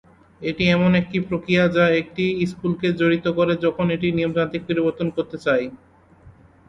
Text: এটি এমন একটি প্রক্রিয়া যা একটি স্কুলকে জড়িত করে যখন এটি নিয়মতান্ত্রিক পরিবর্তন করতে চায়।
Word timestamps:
এটি 0.41 0.63
এমন 0.69 0.91
একটি 1.01 1.17
প্রক্রিয়া 1.27 1.63
যা 1.75 1.85
একটি 2.01 2.23
স্কুলকে 2.51 2.87
জড়িত 2.99 3.25
করে 3.37 3.53
যখন 3.65 3.85
এটি 3.95 4.07
নিয়মতান্ত্রিক 4.11 4.63
পরিবর্তন 4.69 5.07
করতে 5.15 5.37
চায়। 5.45 5.65